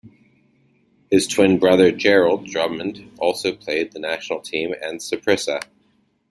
His 1.11 1.27
twin 1.27 1.59
brother, 1.59 1.91
Gerald 1.91 2.47
Drummond, 2.47 3.11
also 3.19 3.55
played 3.55 3.89
for 3.89 3.93
the 3.93 3.99
national 3.99 4.39
team 4.39 4.73
and 4.81 4.99
Saprissa. 4.99 5.61